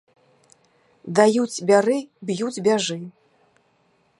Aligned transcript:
Даюць, 1.19 1.63
бяры, 1.73 1.97
б'юць, 2.31 2.59
бяжы! 2.69 2.99